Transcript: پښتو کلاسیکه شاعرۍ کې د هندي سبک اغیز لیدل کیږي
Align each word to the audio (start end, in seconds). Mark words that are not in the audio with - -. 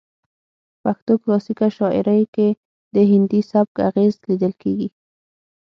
پښتو 0.83 1.13
کلاسیکه 1.21 1.67
شاعرۍ 1.77 2.23
کې 2.35 2.47
د 2.95 2.97
هندي 3.11 3.41
سبک 3.51 3.75
اغیز 3.89 4.13
لیدل 4.27 4.53
کیږي 4.61 4.87